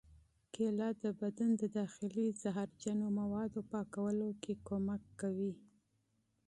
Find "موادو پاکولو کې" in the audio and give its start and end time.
3.19-4.53